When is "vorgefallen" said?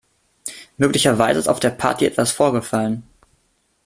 2.31-3.03